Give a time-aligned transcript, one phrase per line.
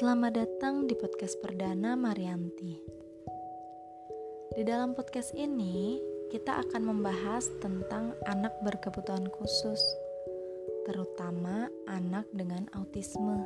[0.00, 2.72] Selamat datang di podcast perdana Marianti.
[4.56, 6.00] Di dalam podcast ini,
[6.32, 9.76] kita akan membahas tentang anak berkebutuhan khusus,
[10.88, 13.44] terutama anak dengan autisme.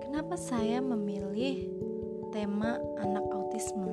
[0.00, 1.68] Kenapa saya memilih
[2.32, 3.92] tema anak autisme?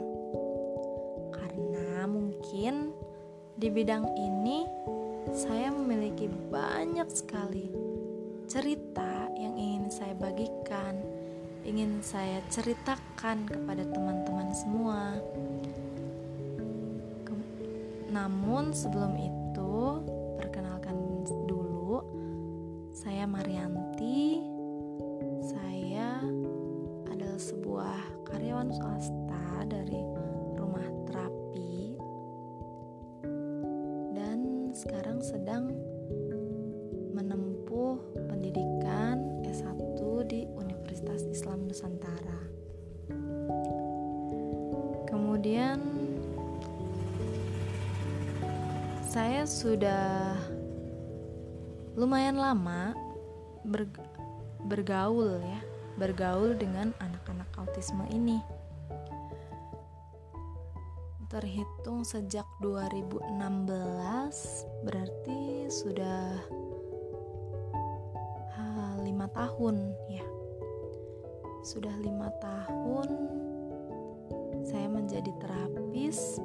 [1.35, 2.95] Karena mungkin
[3.59, 4.63] di bidang ini
[5.35, 7.67] saya memiliki banyak sekali
[8.47, 9.72] cerita yang ingin
[10.03, 10.99] saya bagikan,
[11.63, 15.15] ingin saya ceritakan kepada teman-teman semua.
[18.11, 20.03] namun sebelum itu,
[20.37, 22.03] perkenalkan dulu,
[22.91, 24.43] saya Marianti.
[25.39, 26.19] Saya
[27.07, 30.03] adalah sebuah karyawan swasta dari
[30.59, 31.95] rumah terapi
[34.13, 35.71] dan sekarang sedang
[49.63, 50.35] sudah
[51.95, 52.91] lumayan lama
[54.67, 55.63] bergaul ya,
[55.95, 58.43] bergaul dengan anak-anak autisme ini.
[61.31, 63.23] Terhitung sejak 2016
[64.83, 66.43] berarti sudah
[69.03, 70.23] lima tahun ya
[71.63, 73.07] sudah lima tahun
[74.63, 76.39] saya menjadi terapis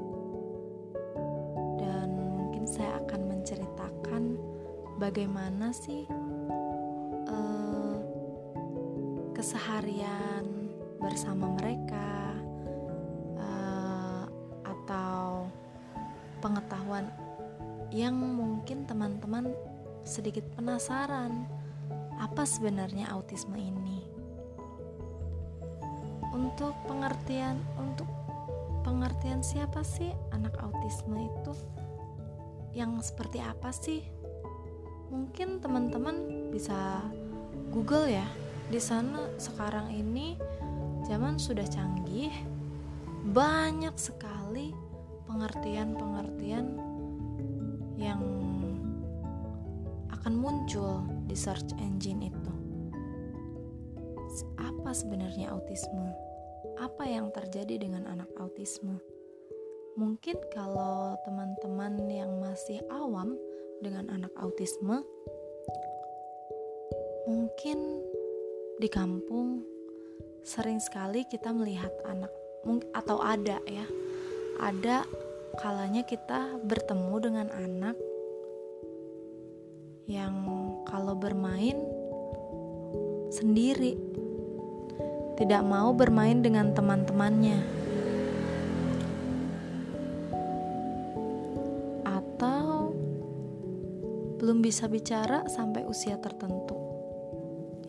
[5.09, 6.05] bagaimana sih
[7.33, 7.97] uh,
[9.33, 10.45] keseharian
[11.01, 12.37] bersama mereka
[13.41, 14.29] uh,
[14.69, 15.49] atau
[16.45, 17.09] pengetahuan
[17.89, 19.49] yang mungkin teman-teman
[20.05, 21.49] sedikit penasaran
[22.21, 24.05] apa sebenarnya autisme ini.
[26.37, 28.13] Untuk pengertian untuk
[28.85, 31.57] pengertian siapa sih anak autisme itu?
[32.77, 34.18] Yang seperti apa sih?
[35.09, 37.05] Mungkin teman-teman bisa
[37.73, 38.27] Google ya.
[38.69, 40.37] Di sana sekarang ini
[41.09, 42.33] zaman sudah canggih,
[43.33, 44.77] banyak sekali
[45.25, 46.67] pengertian-pengertian
[47.97, 48.21] yang
[50.13, 52.53] akan muncul di search engine itu.
[54.61, 56.13] Apa sebenarnya autisme?
[56.77, 59.01] Apa yang terjadi dengan anak autisme?
[59.97, 63.35] Mungkin kalau teman-teman yang masih awam
[63.79, 65.03] dengan anak autisme,
[67.29, 68.03] mungkin
[68.79, 69.63] di kampung
[70.43, 72.33] sering sekali kita melihat anak
[72.95, 73.87] atau ada ya,
[74.59, 75.07] ada
[75.59, 77.97] kalanya kita bertemu dengan anak
[80.09, 80.35] yang
[80.89, 81.77] kalau bermain
[83.29, 83.93] sendiri,
[85.37, 87.61] tidak mau bermain dengan teman-temannya,
[94.49, 96.73] belum bisa bicara sampai usia tertentu,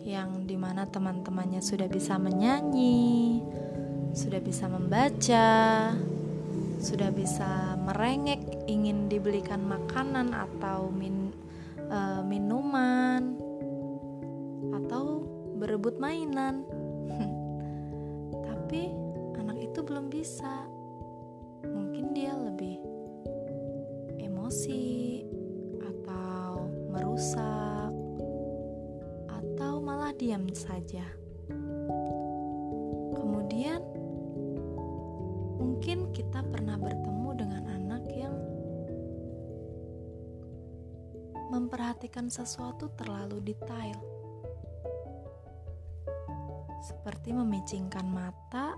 [0.04, 3.40] yang di mana teman-temannya sudah bisa menyanyi,
[4.12, 5.96] sudah bisa membaca,
[6.84, 11.32] sudah bisa merengek, ingin dibelikan makanan atau min
[11.88, 13.40] uh, minuman
[14.84, 15.24] atau
[15.64, 16.68] berebut mainan.
[18.52, 18.92] Tapi
[19.40, 20.68] anak itu belum bisa.
[30.90, 31.06] Saja.
[33.14, 33.78] Kemudian
[35.62, 38.34] mungkin kita pernah bertemu dengan anak yang
[41.54, 44.02] memperhatikan sesuatu terlalu detail,
[46.82, 48.74] seperti memicingkan mata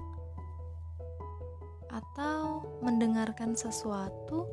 [1.95, 4.51] atau mendengarkan sesuatu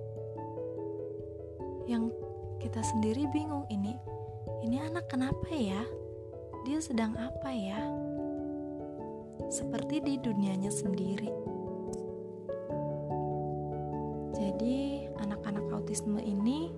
[1.91, 2.07] yang
[2.63, 3.99] kita sendiri bingung ini
[4.63, 5.83] ini anak kenapa ya
[6.69, 7.81] dia sedang apa ya
[9.49, 11.33] seperti di dunianya sendiri
[14.37, 16.69] jadi anak-anak autisme ini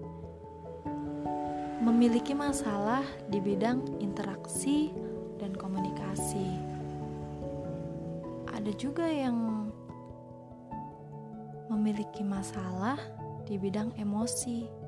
[1.81, 3.02] memiliki masalah
[3.32, 4.92] di bidang interaksi
[5.40, 6.60] dan komunikasi.
[8.52, 9.69] Ada juga yang
[11.72, 13.00] memiliki masalah
[13.48, 14.80] di bidang emosi.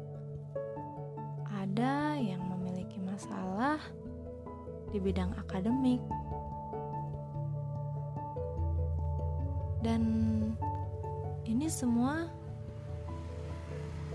[5.02, 6.00] Bidang akademik.
[9.82, 10.02] Dan
[11.42, 12.30] ini semua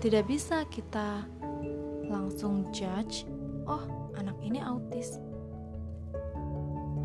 [0.00, 1.28] tidak bisa kita
[2.08, 3.28] langsung judge,
[3.68, 3.84] oh
[4.16, 5.20] anak ini autis.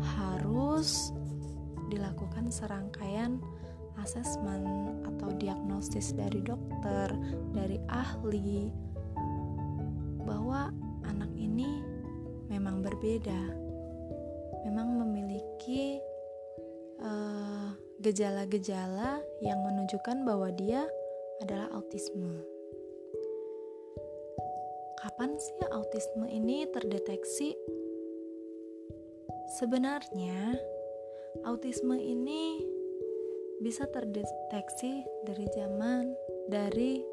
[0.00, 1.12] Harus
[1.92, 3.36] dilakukan serangkaian
[4.00, 4.64] asesmen
[5.04, 7.12] atau diagnosis dari dokter,
[7.52, 8.72] dari ahli
[10.24, 10.72] bahwa
[11.04, 11.84] anak ini
[12.48, 13.63] memang berbeda.
[14.64, 16.00] Memang memiliki
[16.98, 17.68] eh,
[18.00, 20.84] gejala-gejala uh, yang menunjukkan bahwa dia
[21.40, 22.42] adalah autisme.
[25.00, 27.52] Kapan sih autisme ini terdeteksi?
[29.60, 30.56] Sebenarnya,
[31.44, 32.64] autisme ini
[33.60, 36.12] bisa terdeteksi dari zaman
[36.48, 37.04] dari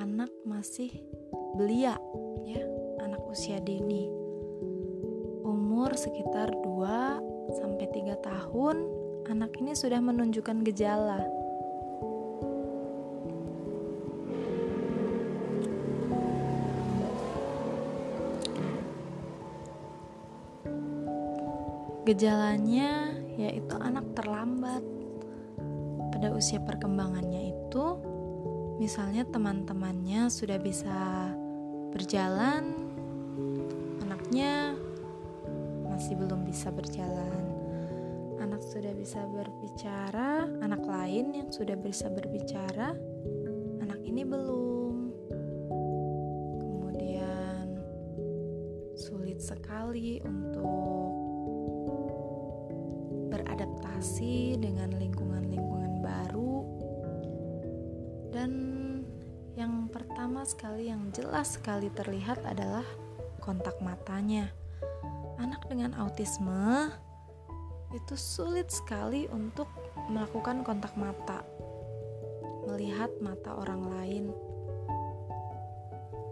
[0.00, 0.90] anak masih
[1.56, 1.96] belia
[2.48, 2.62] ya,
[3.04, 4.19] anak usia dini.
[5.90, 8.76] Umur sekitar 2 sampai 3 tahun,
[9.26, 11.18] anak ini sudah menunjukkan gejala.
[22.06, 24.86] Gejalanya yaitu anak terlambat
[26.14, 27.98] pada usia perkembangannya itu
[28.78, 31.34] misalnya teman-temannya sudah bisa
[31.90, 32.78] berjalan
[34.06, 34.69] anaknya
[36.10, 37.46] masih belum bisa berjalan.
[38.42, 42.98] Anak sudah bisa berbicara anak lain yang sudah bisa berbicara
[43.78, 45.14] anak ini belum.
[46.58, 47.78] Kemudian
[48.98, 51.14] sulit sekali untuk
[53.30, 56.02] beradaptasi dengan lingkungan-lingkungan
[58.34, 58.50] dan
[59.54, 62.82] yang pertama sekali yang jelas sekali terlihat adalah
[63.38, 64.50] kontak matanya.
[65.40, 66.92] Anak dengan autisme
[67.96, 69.72] itu sulit sekali untuk
[70.12, 71.40] melakukan kontak mata,
[72.68, 74.24] melihat mata orang lain.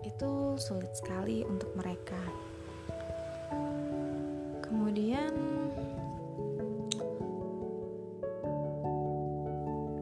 [0.04, 2.20] Itu sulit sekali untuk mereka.
[4.68, 5.32] Kemudian,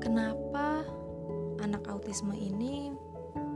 [0.03, 0.83] kenapa
[1.63, 2.91] anak autisme ini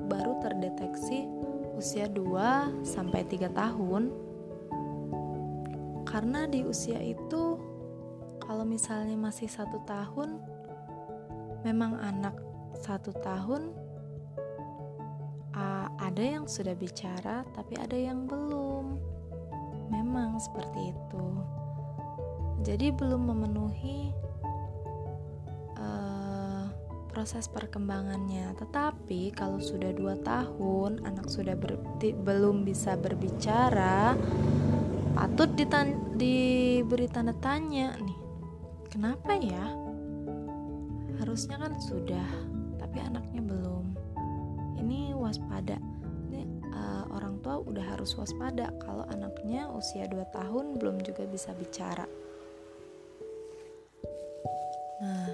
[0.06, 1.26] baru terdeteksi
[1.74, 4.29] usia 2 sampai 3 tahun.
[6.10, 7.54] Karena di usia itu
[8.42, 10.42] kalau misalnya masih satu tahun
[11.62, 12.34] memang anak
[12.82, 13.70] satu tahun
[15.54, 18.98] uh, ada yang sudah bicara tapi ada yang belum
[19.92, 21.26] memang seperti itu
[22.64, 24.10] jadi belum memenuhi
[27.10, 28.54] proses perkembangannya.
[28.56, 34.14] Tetapi kalau sudah dua tahun anak sudah ber, belum bisa berbicara,
[35.14, 38.18] patut ditan, diberi tanda tanya nih.
[38.90, 39.66] Kenapa ya?
[41.22, 42.28] Harusnya kan sudah,
[42.80, 43.94] tapi anaknya belum.
[44.80, 45.78] Ini waspada.
[46.30, 46.42] Ini
[46.72, 52.08] uh, orang tua udah harus waspada kalau anaknya usia 2 tahun belum juga bisa bicara.
[55.00, 55.32] Nah,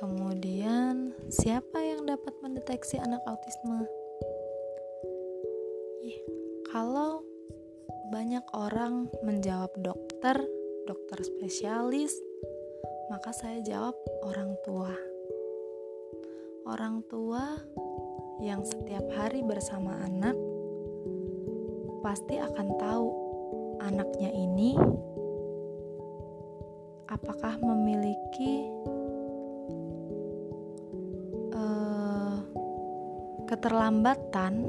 [0.00, 3.84] Kemudian, siapa yang dapat mendeteksi anak autisme?
[6.70, 7.19] kalau
[8.10, 10.42] banyak orang menjawab dokter,
[10.90, 12.10] dokter spesialis,
[13.06, 13.94] maka saya jawab
[14.26, 14.90] orang tua.
[16.66, 17.54] Orang tua
[18.42, 20.34] yang setiap hari bersama anak
[22.02, 23.06] pasti akan tahu
[23.78, 24.74] anaknya ini
[27.06, 28.66] apakah memiliki
[33.50, 34.62] keterlambatan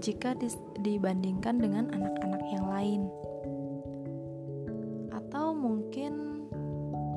[0.00, 0.32] jika
[0.80, 3.02] dibandingkan dengan anak-anak yang lain,
[5.12, 6.44] atau mungkin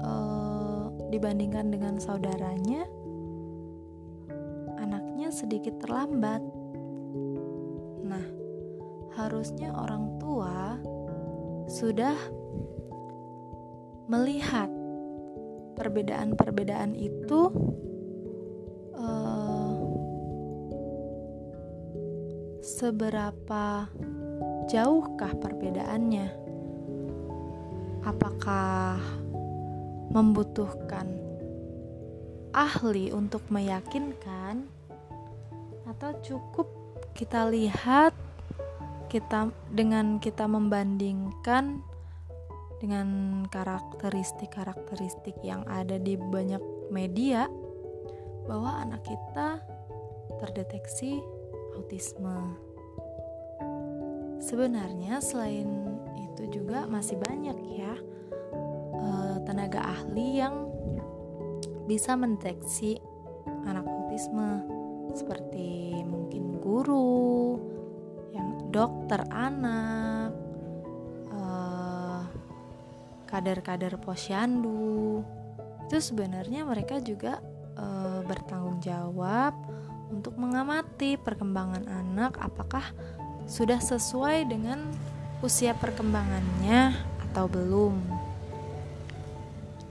[0.04, 2.84] uh, dibandingkan dengan saudaranya,
[4.78, 6.44] anaknya sedikit terlambat.
[8.04, 8.26] Nah,
[9.16, 10.76] harusnya orang tua
[11.72, 12.20] sudah
[14.12, 14.68] melihat
[15.80, 17.50] perbedaan-perbedaan itu
[22.84, 23.88] seberapa
[24.68, 26.28] jauhkah perbedaannya?
[28.04, 29.00] Apakah
[30.12, 31.08] membutuhkan
[32.52, 34.68] ahli untuk meyakinkan
[35.88, 36.68] atau cukup
[37.16, 38.12] kita lihat
[39.08, 41.80] kita dengan kita membandingkan
[42.84, 43.08] dengan
[43.48, 46.60] karakteristik-karakteristik yang ada di banyak
[46.92, 47.48] media
[48.44, 49.64] bahwa anak kita
[50.44, 51.24] terdeteksi
[51.80, 52.73] autisme.
[54.44, 57.96] Sebenarnya selain itu juga masih banyak ya
[59.00, 60.68] uh, tenaga ahli yang
[61.88, 63.00] bisa mendeteksi
[63.64, 64.68] anak autisme.
[65.16, 67.56] Seperti mungkin guru,
[68.36, 70.36] yang dokter anak,
[71.32, 72.28] uh,
[73.32, 75.24] kader-kader posyandu.
[75.88, 77.44] Itu sebenarnya mereka juga
[77.76, 77.86] e,
[78.24, 79.52] bertanggung jawab
[80.10, 82.40] untuk mengamati perkembangan anak.
[82.40, 82.96] Apakah
[83.44, 84.80] sudah sesuai dengan
[85.44, 86.96] usia perkembangannya
[87.30, 88.00] atau belum.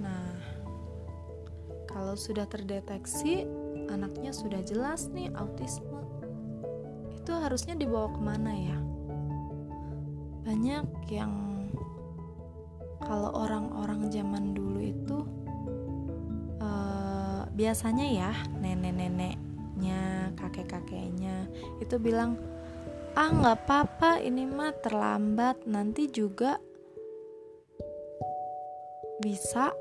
[0.00, 0.32] Nah,
[1.84, 3.44] kalau sudah terdeteksi
[3.92, 6.00] anaknya sudah jelas nih autisme,
[7.12, 8.78] itu harusnya dibawa ke mana ya?
[10.42, 11.32] Banyak yang
[13.02, 15.18] kalau orang-orang zaman dulu itu
[16.62, 21.46] uh, biasanya ya nenek-neneknya, kakek-kakeknya
[21.82, 22.40] itu bilang
[23.12, 25.68] ah nggak apa-apa ini mah terlambat.
[25.68, 26.56] Nanti juga
[29.20, 29.72] bisa.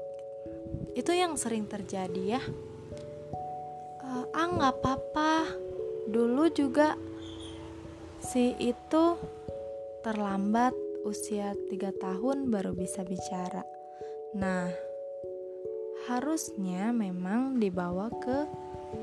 [0.91, 2.43] Itu yang sering terjadi ya.
[4.03, 5.33] Uh, ah nggak apa-apa.
[6.11, 6.99] Dulu juga
[8.19, 9.15] si itu
[10.03, 10.75] terlambat
[11.07, 13.63] usia 3 tahun baru bisa bicara.
[14.35, 14.91] Nah
[16.09, 18.49] harusnya memang dibawa ke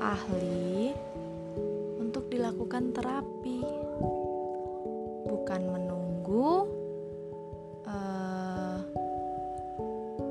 [0.03, 0.91] ahli
[1.99, 3.58] untuk dilakukan terapi
[5.49, 6.69] bukan menunggu
[7.89, 8.77] uh,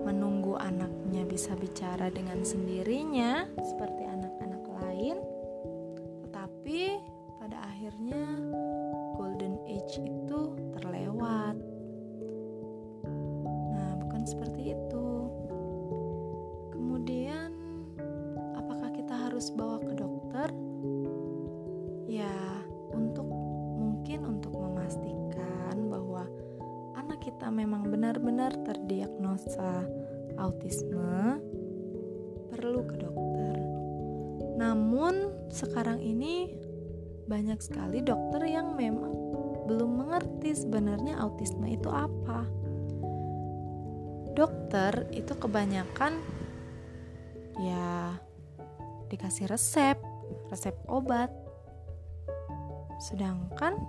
[0.07, 5.19] menunggu anaknya bisa bicara dengan sendirinya seperti anak-anak lain
[6.23, 7.03] tetapi
[7.43, 8.31] pada akhirnya
[9.19, 11.59] golden age itu terlewat.
[13.75, 15.09] Nah bukan seperti itu.
[16.71, 17.51] Kemudian
[18.55, 20.08] apakah kita harus bawa ke dokter
[28.29, 29.89] benar-benar terdiagnosa
[30.37, 31.41] autisme,
[32.53, 33.57] perlu ke dokter.
[34.61, 36.53] Namun, sekarang ini
[37.25, 39.17] banyak sekali dokter yang memang
[39.65, 42.45] belum mengerti sebenarnya autisme itu apa.
[44.37, 46.21] Dokter itu kebanyakan
[47.65, 48.13] ya
[49.09, 49.97] dikasih resep,
[50.53, 51.33] resep obat.
[53.01, 53.81] Sedangkan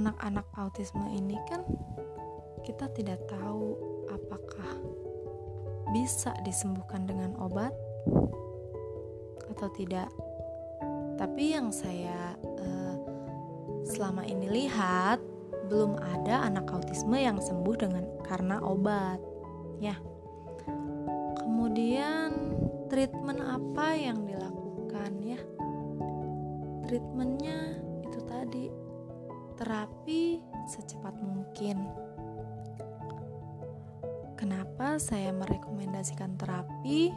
[0.00, 1.60] anak-anak autisme ini kan
[2.64, 3.76] kita tidak tahu
[4.08, 4.80] apakah
[5.92, 7.76] bisa disembuhkan dengan obat
[9.52, 10.08] atau tidak.
[11.20, 12.96] Tapi yang saya uh,
[13.84, 15.20] selama ini lihat
[15.68, 19.20] belum ada anak autisme yang sembuh dengan karena obat.
[19.84, 20.00] Ya.
[21.44, 22.56] Kemudian
[22.88, 25.40] treatment apa yang dilakukan ya?
[26.88, 28.79] Treatmentnya itu tadi
[29.60, 31.84] terapi secepat mungkin.
[34.40, 37.12] Kenapa saya merekomendasikan terapi?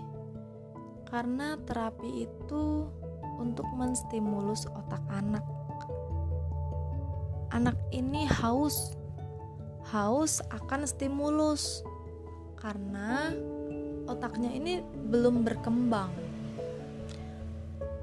[1.08, 2.92] Karena terapi itu
[3.40, 5.48] untuk menstimulus otak anak.
[7.56, 8.92] Anak ini haus,
[9.88, 11.80] haus akan stimulus
[12.60, 13.32] karena
[14.04, 16.12] otaknya ini belum berkembang.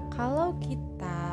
[0.09, 1.30] Kalau kita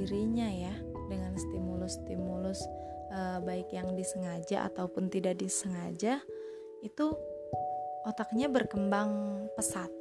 [0.00, 0.72] sendirinya ya,
[1.12, 2.64] dengan stimulus-stimulus
[3.12, 6.24] e, baik yang disengaja ataupun tidak disengaja
[6.80, 7.12] itu
[8.08, 9.92] otaknya berkembang pesat.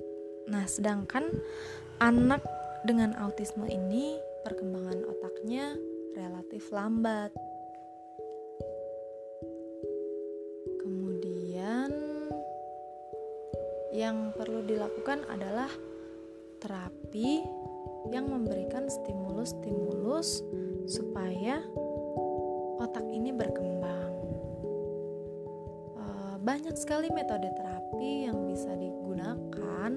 [0.47, 1.27] Nah, sedangkan
[1.99, 2.39] anak
[2.87, 4.15] dengan autisme ini
[4.47, 5.75] perkembangan otaknya
[6.15, 7.35] relatif lambat.
[13.89, 15.67] yang perlu dilakukan adalah
[16.63, 17.58] terapi
[18.09, 20.41] yang memberikan stimulus-stimulus
[20.89, 21.61] supaya
[22.81, 24.11] otak ini berkembang.
[25.97, 29.91] Eh, banyak sekali metode terapi yang bisa digunakan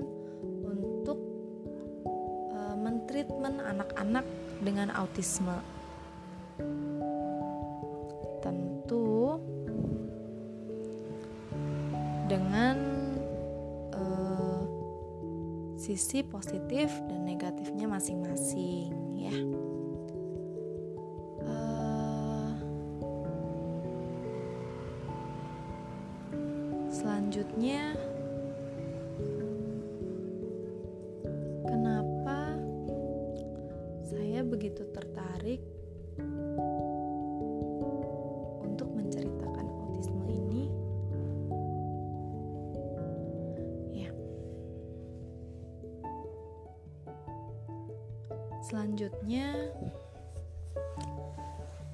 [0.62, 1.19] untuk
[2.52, 4.26] uh, mentreatment anak-anak
[4.61, 5.57] dengan autisme.
[8.42, 9.38] Tentu
[12.28, 12.92] dengan
[15.83, 17.22] sisi positif dan
[18.03, 19.37] masing-masing ya.
[21.39, 22.51] Uh,
[26.91, 27.95] selanjutnya
[49.03, 49.51] selanjutnya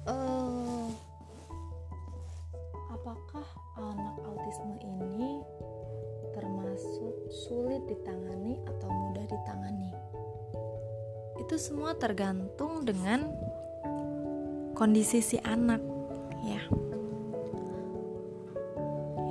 [0.05, 0.85] uh,
[2.93, 3.47] apakah
[3.81, 5.41] anak autisme ini
[6.37, 9.89] termasuk sulit ditangani atau mudah ditangani?
[11.41, 13.25] Itu semua tergantung dengan
[14.77, 15.81] kondisi si anak
[16.45, 16.61] ya.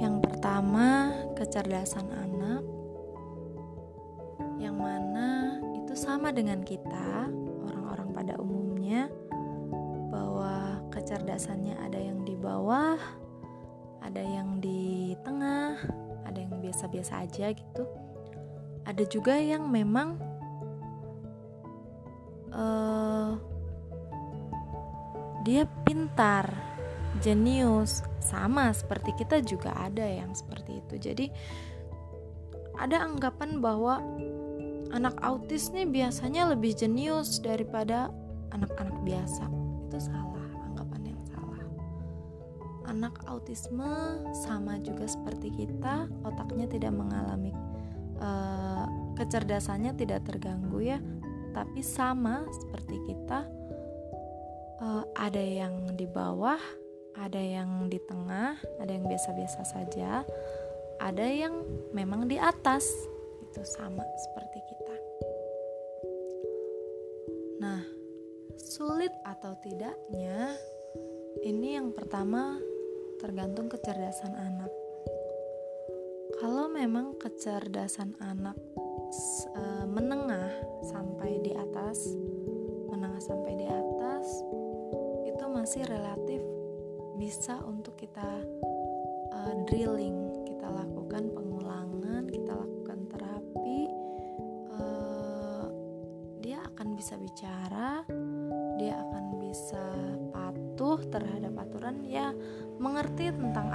[0.03, 2.67] Yang pertama kecerdasan anak.
[4.59, 7.47] Yang mana itu sama dengan kita.
[11.39, 12.99] Kecerdasannya ada yang di bawah
[14.03, 15.79] ada yang di tengah
[16.27, 17.87] ada yang biasa-biasa aja gitu
[18.83, 20.19] ada juga yang memang
[22.51, 23.39] uh,
[25.47, 26.51] dia pintar,
[27.23, 30.95] jenius, sama seperti kita juga ada yang seperti itu.
[31.01, 31.27] Jadi
[32.77, 34.03] ada anggapan bahwa
[34.93, 38.13] anak autis nih biasanya lebih jenius daripada
[38.53, 39.49] anak-anak biasa.
[39.89, 40.38] Itu salah.
[42.99, 47.55] Anak autisme sama juga seperti kita, otaknya tidak mengalami
[48.19, 50.99] uh, kecerdasannya tidak terganggu ya.
[51.55, 53.47] Tapi sama seperti kita
[54.83, 56.59] uh, ada yang di bawah
[57.15, 60.27] ada yang di tengah ada yang biasa-biasa saja
[60.99, 61.55] ada yang
[61.95, 62.83] memang di atas.
[63.47, 64.97] Itu sama seperti kita.
[67.63, 67.79] Nah
[68.59, 70.59] sulit atau tidaknya
[71.47, 72.59] ini yang pertama
[73.19, 74.71] tergantung kecerdasan anak.
[76.39, 78.55] Kalau memang kecerdasan anak
[79.59, 80.55] uh, menengah
[80.87, 82.15] sampai di atas
[82.87, 84.27] menengah sampai di atas
[85.27, 86.41] itu masih relatif
[87.19, 88.47] bisa untuk kita
[89.35, 91.35] uh, drilling kita lakukan
[101.09, 102.33] terhadap aturan ya
[102.79, 103.75] mengerti tentang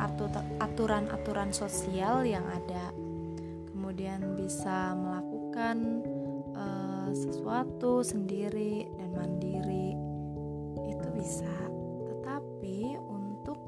[0.63, 2.95] aturan-aturan sosial yang ada.
[3.69, 5.77] Kemudian bisa melakukan
[6.55, 9.91] uh, sesuatu sendiri dan mandiri.
[10.87, 11.51] Itu bisa.
[12.07, 13.59] Tetapi untuk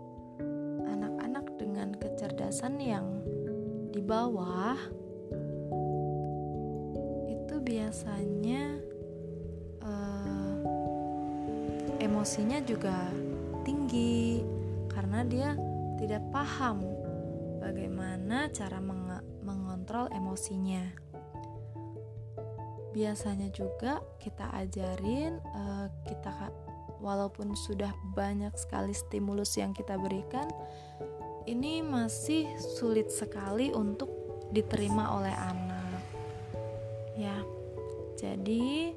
[0.87, 3.05] anak-anak dengan kecerdasan yang
[3.91, 4.79] di bawah
[7.27, 8.79] itu biasanya
[9.83, 10.55] uh,
[11.99, 13.11] emosinya juga
[13.65, 14.45] tinggi
[14.93, 15.57] karena dia
[15.97, 16.85] tidak paham
[17.59, 18.77] bagaimana cara
[19.41, 20.85] mengontrol emosinya.
[22.95, 26.31] Biasanya juga kita ajarin uh, kita
[27.03, 30.47] walaupun sudah banyak sekali stimulus yang kita berikan,
[31.43, 34.07] ini masih sulit sekali untuk
[34.53, 36.01] diterima oleh anak.
[37.19, 37.35] Ya.
[38.15, 38.95] Jadi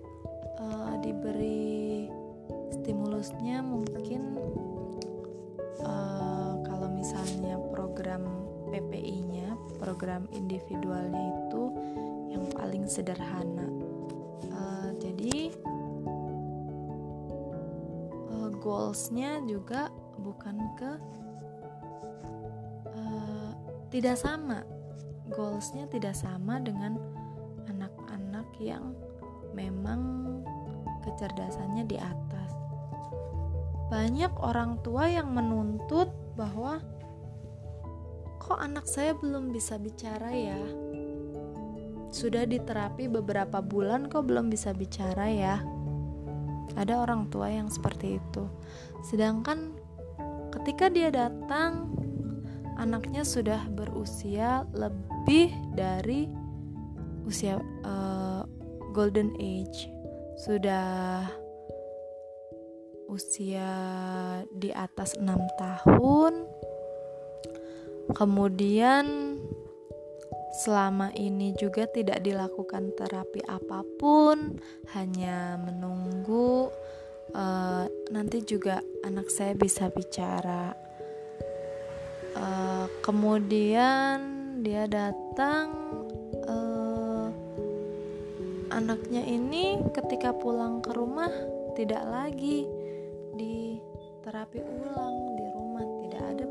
[0.63, 2.07] uh, diberi
[2.71, 4.28] stimulusnya mungkin
[9.99, 11.75] program individualnya itu
[12.31, 13.67] yang paling sederhana.
[14.47, 15.51] Uh, jadi
[18.31, 19.91] uh, goalsnya juga
[20.23, 20.91] bukan ke
[22.95, 23.51] uh,
[23.91, 24.63] tidak sama.
[25.35, 26.95] Goalsnya tidak sama dengan
[27.67, 28.95] anak-anak yang
[29.51, 30.31] memang
[31.03, 32.55] kecerdasannya di atas.
[33.91, 36.79] Banyak orang tua yang menuntut bahwa
[38.49, 40.57] kok anak saya belum bisa bicara ya?
[42.09, 45.61] Sudah diterapi beberapa bulan kok belum bisa bicara ya?
[46.73, 48.49] Ada orang tua yang seperti itu.
[49.05, 49.77] Sedangkan
[50.49, 51.93] ketika dia datang,
[52.81, 56.33] anaknya sudah berusia lebih dari
[57.29, 58.49] usia uh,
[58.97, 59.93] golden age.
[60.41, 61.29] Sudah
[63.13, 63.69] usia
[64.57, 66.58] di atas enam tahun
[68.17, 69.37] Kemudian
[70.59, 74.59] selama ini juga tidak dilakukan terapi apa pun,
[74.97, 76.73] hanya menunggu
[77.37, 80.73] uh, nanti juga anak saya bisa bicara.
[82.39, 84.19] Uh, kemudian
[84.63, 85.75] dia datang,
[86.47, 87.29] uh,
[88.73, 91.31] anaknya ini ketika pulang ke rumah
[91.75, 92.67] tidak lagi
[93.39, 93.79] di
[94.27, 96.45] terapi ulang di rumah, tidak ada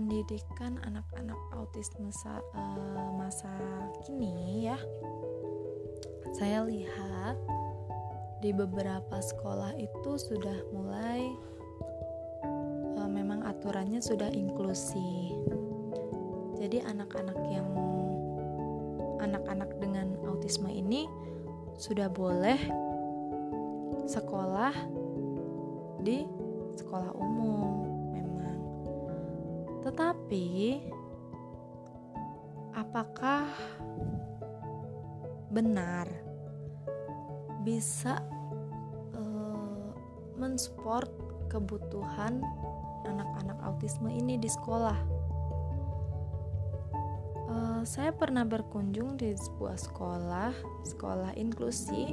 [0.00, 3.52] pendidikan anak-anak autisme masa, uh, masa
[4.00, 4.80] kini ya,
[6.40, 7.36] saya lihat
[8.40, 11.28] di beberapa sekolah itu sudah mulai
[12.96, 15.36] uh, memang aturannya sudah inklusi.
[16.56, 17.68] Jadi anak-anak yang
[19.20, 21.04] anak-anak dengan autisme ini
[21.76, 22.56] sudah boleh
[24.08, 24.72] sekolah
[26.00, 26.24] di
[26.72, 27.89] sekolah umum.
[30.00, 30.80] Tetapi
[32.72, 33.44] apakah
[35.52, 36.08] benar
[37.60, 38.24] bisa
[39.12, 39.92] uh,
[40.40, 41.04] mensupport
[41.52, 42.40] kebutuhan
[43.04, 44.96] anak-anak autisme ini di sekolah.
[47.52, 50.56] Uh, saya pernah berkunjung di sebuah sekolah,
[50.88, 52.08] sekolah inklusi,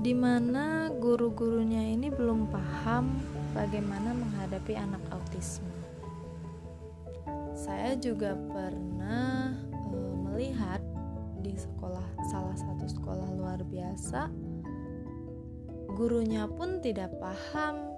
[0.00, 3.20] di mana guru-gurunya ini belum paham
[3.52, 5.70] bagaimana menghadapi anak autisme.
[7.52, 9.54] Saya juga pernah
[9.92, 10.80] uh, melihat
[11.40, 14.30] di sekolah salah satu sekolah luar biasa
[15.92, 17.92] gurunya pun tidak paham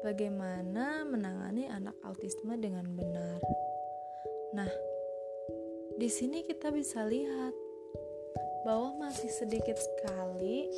[0.00, 3.40] bagaimana menangani anak autisme dengan benar.
[4.56, 4.70] Nah,
[6.00, 7.52] di sini kita bisa lihat
[8.64, 10.72] bahwa masih sedikit sekali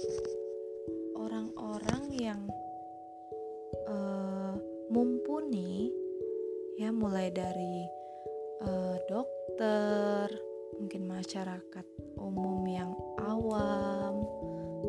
[1.15, 2.41] orang-orang yang
[3.89, 4.55] uh,
[4.91, 5.91] mumpuni
[6.81, 7.85] ya mulai dari
[8.65, 10.33] uh, dokter,
[10.81, 14.25] mungkin masyarakat umum yang awam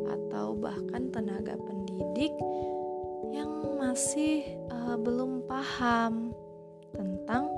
[0.08, 2.32] atau bahkan tenaga pendidik
[3.32, 6.32] yang masih uh, belum paham
[6.96, 7.52] tentang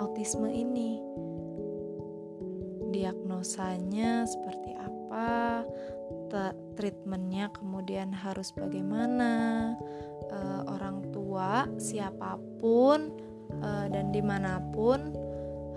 [0.00, 1.00] autisme ini.
[2.88, 5.62] Diagnosanya seperti apa,
[6.78, 9.74] treatmentnya kemudian harus bagaimana,
[10.30, 13.10] uh, orang tua siapa pun
[13.58, 15.10] uh, dan di mana pun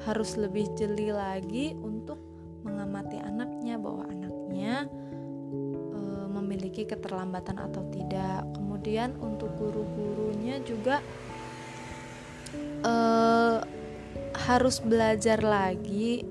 [0.06, 2.22] harus lebih jeli lagi untuk
[2.62, 4.90] mengamati anaknya bahwa anaknya
[5.94, 8.42] e, memiliki keterlambatan atau tidak.
[8.58, 11.06] Kemudian untuk guru-gurunya juga
[14.42, 16.26] harus belajar lagi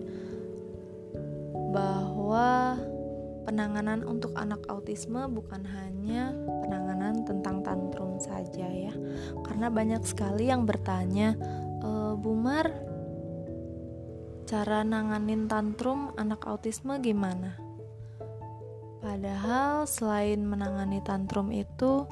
[3.51, 6.31] penanganan untuk anak autisme bukan hanya
[6.63, 8.95] penanganan tentang tantrum saja ya.
[9.43, 11.35] Karena banyak sekali yang bertanya,
[11.83, 12.71] e, Bumar
[14.47, 17.59] cara nanganin tantrum anak autisme gimana?
[19.03, 22.07] Padahal selain menangani tantrum itu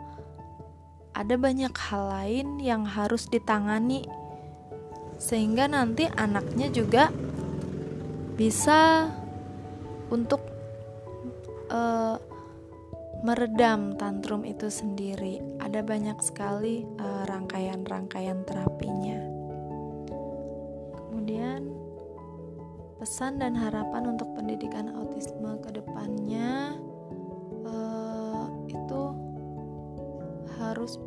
[1.15, 4.03] ada banyak hal lain yang harus ditangani
[5.23, 7.15] sehingga nanti anaknya juga
[8.35, 9.11] bisa
[10.09, 10.58] untuk
[11.71, 12.17] uh,
[13.23, 15.43] meredam tantrum itu sendiri.
[15.59, 19.21] Ada banyak sekali eh, rangkaian-rangkaian uh, terapinya.
[20.95, 21.67] Kemudian
[23.03, 26.79] pesan dan harapan untuk pendidikan autisme ke depannya
[27.67, 29.03] uh, itu
[30.63, 30.99] harus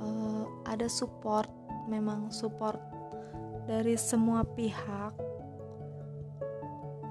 [0.00, 1.48] uh, ada support
[1.88, 2.80] memang support
[3.68, 5.12] dari semua pihak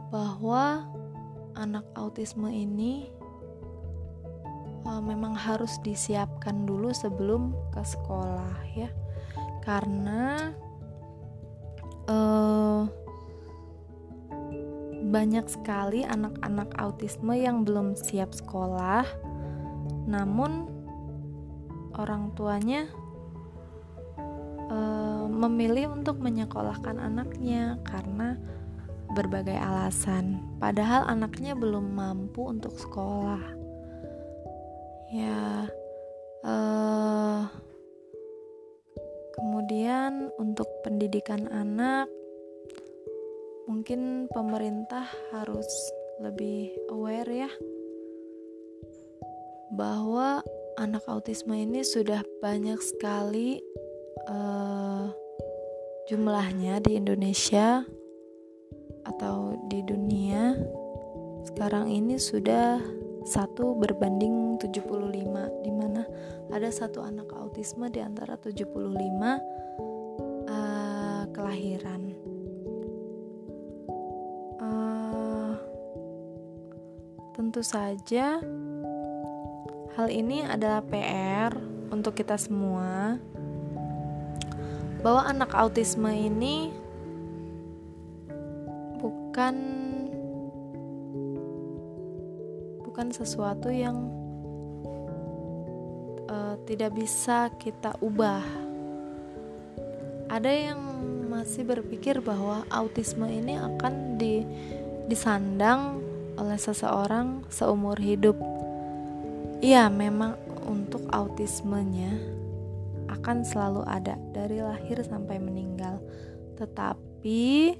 [0.09, 0.89] bahwa
[1.60, 3.12] anak autisme ini
[4.88, 8.89] uh, memang harus disiapkan dulu sebelum ke sekolah ya.
[9.62, 10.56] Karena
[12.08, 12.88] uh,
[15.10, 19.04] banyak sekali anak-anak autisme yang belum siap sekolah,
[20.06, 20.69] namun
[21.98, 22.86] orang tuanya
[24.69, 24.80] e,
[25.28, 28.38] memilih untuk menyekolahkan anaknya karena
[29.13, 33.41] berbagai alasan, padahal anaknya belum mampu untuk sekolah.
[35.10, 35.65] Ya,
[36.45, 36.56] e,
[39.34, 42.06] kemudian untuk pendidikan anak
[43.69, 45.65] mungkin pemerintah harus
[46.19, 47.52] lebih aware ya
[49.72, 50.41] bahwa
[50.82, 53.62] anak autisme ini sudah banyak sekali
[54.28, 55.13] uh,
[56.10, 57.86] jumlahnya di Indonesia
[59.10, 60.54] atau di dunia
[61.50, 62.78] sekarang ini sudah
[63.26, 66.06] satu berbanding 75 di mana
[66.54, 68.69] ada satu anak autisme di antara 75
[70.50, 72.10] uh, kelahiran.
[77.39, 78.43] Tentu saja,
[79.95, 81.56] hal ini adalah PR
[81.88, 83.15] untuk kita semua,
[85.00, 86.76] bahwa anak autisme ini
[89.29, 89.55] bukan
[92.81, 94.09] bukan sesuatu yang
[96.25, 98.41] uh, tidak bisa kita ubah.
[100.33, 100.81] Ada yang
[101.29, 104.41] masih berpikir bahwa autisme ini akan di,
[105.05, 106.01] disandang
[106.33, 108.33] oleh seseorang seumur hidup.
[109.61, 112.17] Iya, memang untuk autismenya
[113.13, 116.01] akan selalu ada dari lahir sampai meninggal.
[116.57, 117.77] Tetapi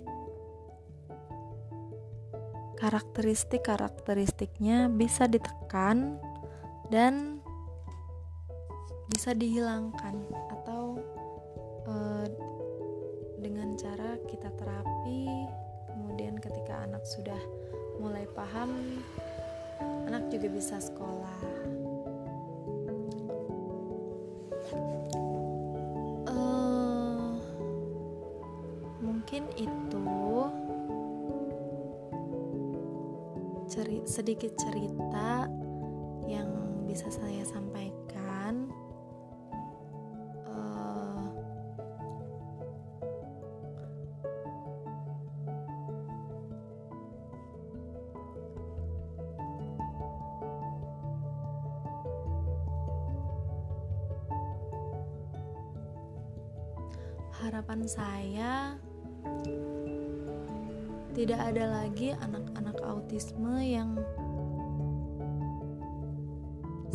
[2.80, 6.16] karakteristik-karakteristiknya bisa ditekan
[6.88, 7.44] dan
[9.12, 10.24] bisa dihilangkan
[10.60, 10.96] atau
[11.86, 11.94] e,
[13.44, 15.28] dengan cara kita terapi
[15.92, 17.40] kemudian ketika anak sudah
[18.00, 18.72] mulai paham
[20.08, 21.40] anak juga bisa sekolah.
[29.00, 30.02] Mungkin itu
[33.70, 35.46] ceri sedikit cerita
[36.26, 36.50] yang
[36.90, 38.66] bisa saya sampaikan.
[40.50, 41.30] Uh,
[57.38, 58.82] harapan saya
[61.20, 64.00] tidak ada lagi anak-anak autisme yang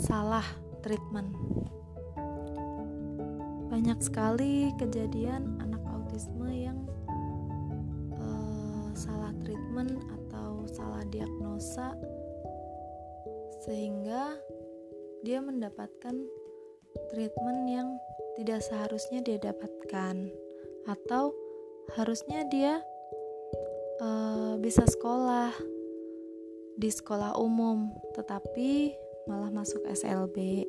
[0.01, 0.49] salah
[0.81, 1.29] treatment.
[3.69, 6.89] Banyak sekali kejadian anak autisme yang
[8.17, 11.93] uh, salah treatment atau salah diagnosa
[13.61, 14.41] sehingga
[15.21, 16.17] dia mendapatkan
[17.13, 17.93] treatment yang
[18.41, 20.33] tidak seharusnya dia dapatkan
[20.89, 21.37] atau
[21.93, 22.81] harusnya dia
[24.03, 25.55] uh, bisa sekolah
[26.75, 28.95] di sekolah umum, tetapi
[29.31, 30.67] malah masuk SLB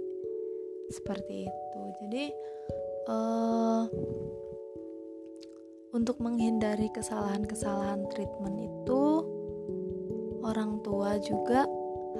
[0.93, 1.81] seperti itu.
[2.05, 2.25] Jadi
[3.09, 3.83] uh,
[5.95, 9.03] untuk menghindari kesalahan-kesalahan treatment itu,
[10.45, 11.65] orang tua juga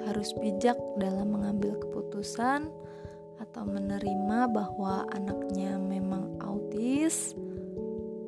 [0.08, 2.68] harus bijak dalam mengambil keputusan
[3.36, 7.36] atau menerima bahwa anaknya memang autis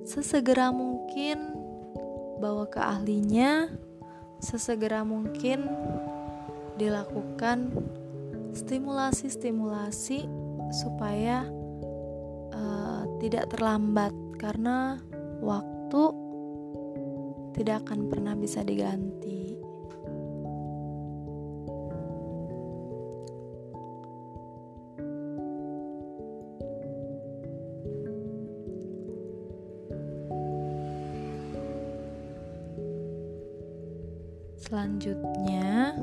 [0.05, 1.68] sesegera mungkin
[2.39, 3.69] bawa ke ahlinya
[4.39, 5.67] sesegera mungkin
[6.79, 7.75] dilakukan
[8.55, 10.25] stimulasi-stimulasi
[10.71, 11.45] supaya
[12.55, 15.03] uh, tidak terlambat karena
[15.43, 16.03] waktu
[17.59, 19.28] tidak akan pernah bisa diganti.
[34.69, 35.97] Selanjutnya,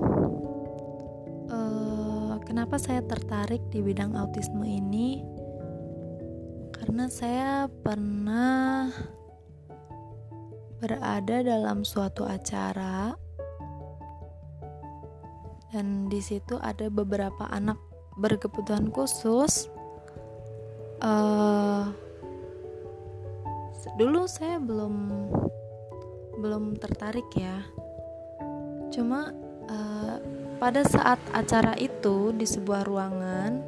[1.53, 5.21] uh, kenapa saya tertarik di bidang autisme ini?
[6.73, 8.89] Karena saya pernah
[10.81, 13.13] berada dalam suatu acara
[15.69, 17.77] dan di situ ada beberapa anak
[18.17, 19.69] berkebutuhan khusus.
[21.05, 21.93] Uh,
[24.01, 25.29] dulu saya belum
[26.41, 27.61] belum tertarik ya
[28.95, 29.35] Cuma
[29.67, 30.17] uh,
[30.55, 33.59] pada saat acara itu di sebuah ruangan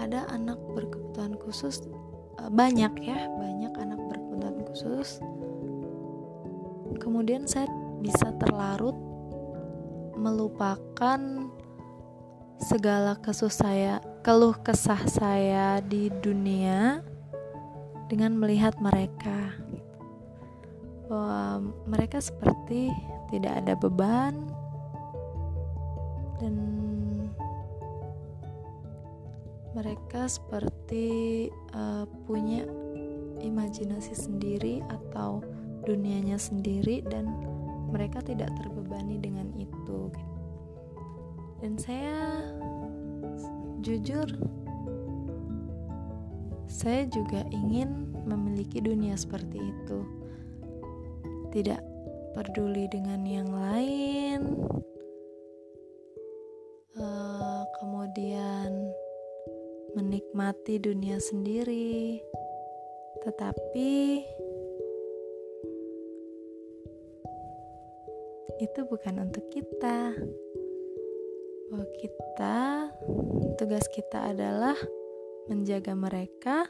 [0.00, 1.84] ada anak berkebutuhan khusus
[2.40, 5.20] uh, banyak ya, banyak anak berkebutuhan khusus.
[6.96, 7.68] Kemudian saya
[8.00, 8.96] bisa terlarut
[10.16, 11.20] melupakan
[12.56, 17.04] segala kesuh saya, keluh kesah saya di dunia
[18.08, 19.52] dengan melihat mereka
[21.08, 22.88] bahwa mereka seperti
[23.28, 24.34] tidak ada beban
[26.40, 26.54] dan
[29.74, 32.64] mereka seperti uh, punya
[33.42, 35.42] imajinasi sendiri atau
[35.84, 37.28] dunianya sendiri dan
[37.92, 40.08] mereka tidak terbebani dengan itu
[41.60, 42.44] dan saya
[43.84, 44.26] jujur
[46.64, 50.23] saya juga ingin memiliki dunia seperti itu
[51.54, 51.78] tidak
[52.34, 54.58] peduli dengan yang lain,
[56.98, 58.90] uh, kemudian
[59.94, 62.18] menikmati dunia sendiri,
[63.22, 64.26] tetapi
[68.58, 70.10] itu bukan untuk kita.
[71.70, 72.58] Bahwa kita,
[73.58, 74.74] tugas kita adalah
[75.46, 76.66] menjaga mereka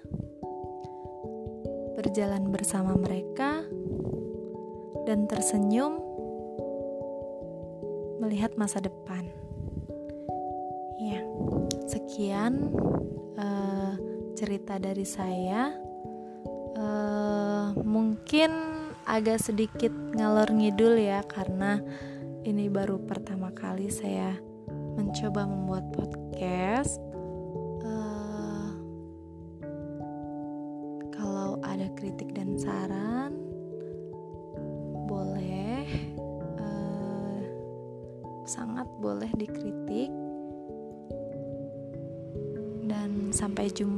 [1.97, 3.65] berjalan bersama mereka
[5.05, 6.01] dan tersenyum
[8.25, 9.29] melihat masa depan.
[10.97, 11.21] Ya,
[11.85, 12.73] sekian
[13.37, 13.95] uh,
[14.33, 15.77] cerita dari saya.
[16.75, 18.51] Uh, mungkin
[19.07, 21.79] agak sedikit ngalor ngidul ya, karena
[22.43, 24.35] ini baru pertama kali saya
[24.99, 27.14] mencoba membuat podcast.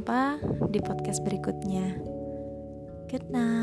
[0.07, 0.39] Jumpa
[0.71, 1.99] di podcast berikutnya.
[3.11, 3.56] Good night.